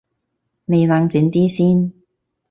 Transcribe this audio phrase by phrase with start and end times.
[0.65, 1.93] 你冷靜啲先